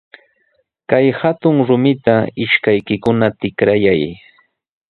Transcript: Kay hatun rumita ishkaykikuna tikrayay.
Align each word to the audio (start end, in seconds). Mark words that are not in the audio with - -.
Kay 0.89 1.07
hatun 1.19 1.57
rumita 1.67 2.15
ishkaykikuna 2.45 3.27
tikrayay. 3.39 4.01